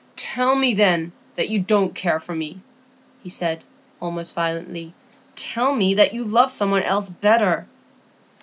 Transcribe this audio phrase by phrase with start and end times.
[0.15, 2.59] "Tell me, then, that you don't care for me,"
[3.21, 3.63] he said,
[4.01, 4.95] almost violently.
[5.35, 7.67] "Tell me that you love some one else better."